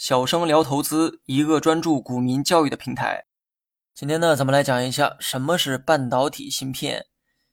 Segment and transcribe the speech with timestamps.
[0.00, 3.26] 小生聊投资，一个专注股民教育的平台。
[3.94, 7.04] 今天呢，咱们来讲一下什么是半导体芯片。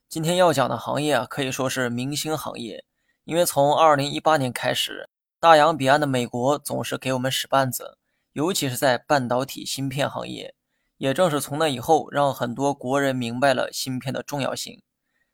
[0.08, 2.86] 今天要讲的行业啊，可以说是明星行业，
[3.24, 7.98] 因为从二零一八年开始，大洋彼岸的美国总是给我们使绊子，
[8.32, 10.54] 尤其是在半导体芯片行业。
[10.96, 14.80] 也正是从那以后，让很多国人明白了芯片的重要性。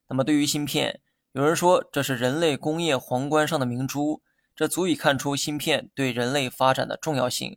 [0.08, 1.00] 那么，对于芯片，
[1.30, 4.20] 有人说这是人类工业皇冠上的明珠。
[4.56, 7.56] 这足以看出芯片对人类发展的重要性。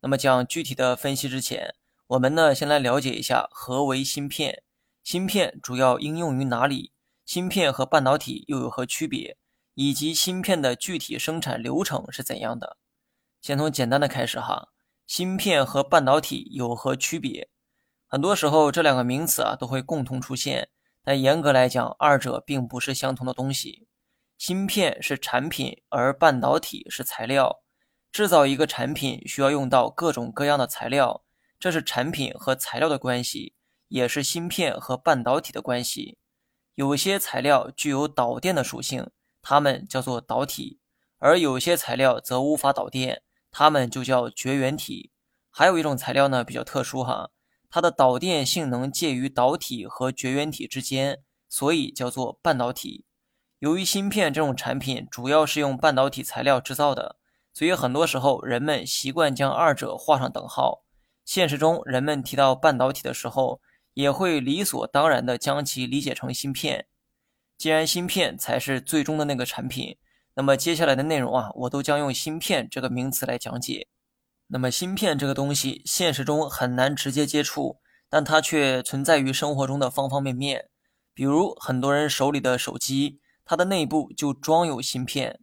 [0.00, 1.74] 那么讲具体的分析之前，
[2.06, 4.62] 我们呢先来了解一下何为芯片，
[5.02, 6.92] 芯片主要应用于哪里，
[7.26, 9.36] 芯片和半导体又有何区别，
[9.74, 12.76] 以及芯片的具体生产流程是怎样的。
[13.42, 14.68] 先从简单的开始哈，
[15.06, 17.48] 芯片和半导体有何区别？
[18.06, 20.68] 很多时候这两个名词啊都会共同出现，
[21.02, 23.87] 但严格来讲，二者并不是相同的东西。
[24.38, 27.60] 芯片是产品，而半导体是材料。
[28.12, 31.24] 制造一个产品需要用到各种各样的材料，
[31.58, 33.54] 这是产品和材料的关系，
[33.88, 36.18] 也是芯片和半导体的关系。
[36.76, 39.10] 有些材料具有导电的属性，
[39.42, 40.78] 它们叫做导体；
[41.18, 45.10] 而有些材料则无法导电，它们就叫绝缘体。
[45.50, 47.30] 还有一种材料呢比较特殊哈，
[47.68, 53.04] 它的导电性能介于导体和绝缘体之间，所以叫做半导体。
[53.60, 57.16] 由于芯片这种产品主要是用半导体材料制造的，
[57.52, 60.84] 所以很多时候人们习惯将二者画上等号。
[61.24, 63.60] 现实中，人们提到半导体的时候，
[63.94, 66.86] 也会理所当然地将其理解成芯片。
[67.56, 69.96] 既然芯片才是最终的那个产品，
[70.34, 73.88] 那么接下来的内容啊，我都将用芯片这个名词来讲解。
[74.46, 80.68] 那么，芯片这个东西，现实中很难直接接触，但它却存在于生活中的方方面面，
[81.12, 83.18] 比如很多人手里的手机。
[83.48, 85.40] 它的内部就装有芯片，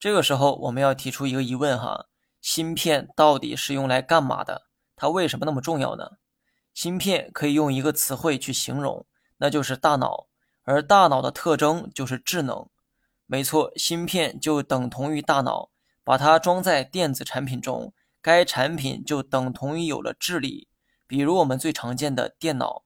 [0.00, 2.06] 这个时候我们要提出一个疑问哈：
[2.40, 4.62] 芯片到底是用来干嘛的？
[4.96, 6.12] 它为什么那么重要呢？
[6.72, 9.04] 芯片可以用一个词汇去形容，
[9.36, 10.28] 那就是大脑，
[10.62, 12.66] 而大脑的特征就是智能。
[13.26, 15.68] 没错，芯片就等同于大脑，
[16.02, 17.92] 把它装在电子产品中，
[18.22, 20.68] 该产品就等同于有了智力。
[21.06, 22.84] 比如我们最常见的电脑，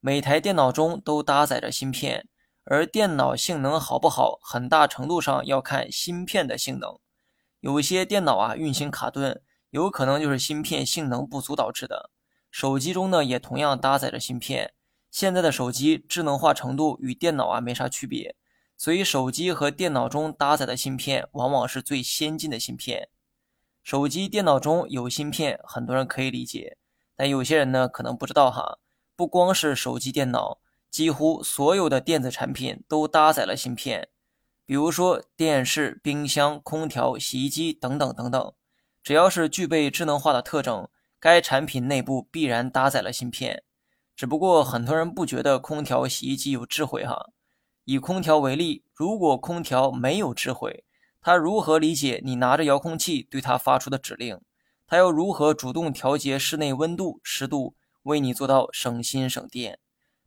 [0.00, 2.26] 每台电脑中都搭载着芯片。
[2.68, 6.98] 而电脑性能好不好，很大程度上要看芯片的性能。
[7.60, 9.40] 有些电脑啊运行卡顿，
[9.70, 12.10] 有可能就是芯片性能不足导致的。
[12.50, 14.74] 手机中呢也同样搭载着芯片。
[15.12, 18.34] 现在的手机智能化程度与电脑啊没啥区别，
[18.76, 23.08] 所以手机和电脑中搭载的芯片往往是最先进的芯片。
[23.84, 26.76] 手机、电脑中有芯片，很多人可以理解，
[27.14, 28.78] 但有些人呢可能不知道哈，
[29.14, 30.58] 不光是手机、电脑。
[30.96, 34.08] 几乎所有的电子产品都搭载了芯片，
[34.64, 38.54] 比如说电视、冰箱、空调、洗衣机等等等等。
[39.02, 40.88] 只要是具备智能化的特征，
[41.20, 43.62] 该产品内部必然搭载了芯片。
[44.16, 47.26] 只不过很多人不觉得空调、洗衣机有智慧哈。
[47.84, 50.86] 以空调为例，如果空调没有智慧，
[51.20, 54.40] 它如何理解你拿着遥控器对它发出的指令？
[54.86, 57.74] 它又如何主动调节室内温度、湿度，
[58.04, 59.78] 为你做到省心省电？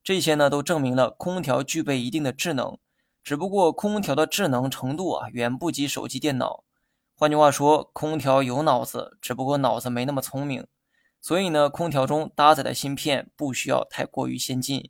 [0.10, 2.80] 这些呢都证明了空调具备一定的智能，
[3.24, 6.64] 只不过空调的智能程度啊远不及手机、电脑。
[7.14, 10.66] 换句话说，空调有脑子，只不过脑子没那么聪明。
[11.22, 14.90] 所以呢，空调中搭载的芯片不需要太过于先进。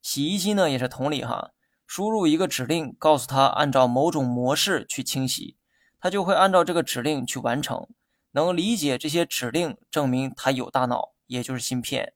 [0.00, 1.50] 洗衣机呢也是同理哈，
[1.86, 5.58] 输入一个指令，告诉它按照某种模式去清洗，
[6.00, 7.86] 它就会按照这个指令去完成。
[8.30, 12.14] 能理解这些指令，证明它有大脑，也就是芯片。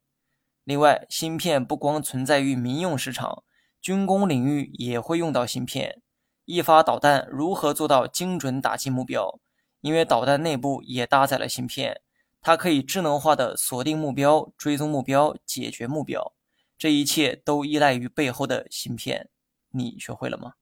[0.65, 3.44] 另外，芯片不光存在于民用市场，
[3.81, 6.00] 军工领域也会用到芯片。
[6.44, 9.41] 一发导弹如何做到精准打击目标？
[9.81, 12.03] 因为导弹内部也搭载了芯片，
[12.41, 16.34] 它可以智能化的锁定目标、追踪目标、解决目标。
[16.77, 19.31] 这一切都依赖于背后的芯片。
[19.71, 20.54] 你学会了吗？